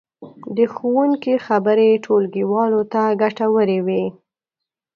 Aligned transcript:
د 0.57 0.59
ښوونکي 0.73 1.33
خبرې 1.47 1.89
ټولګیوالو 2.05 2.81
ته 2.93 3.01
ګټورې 3.21 3.79
وې. 3.85 4.03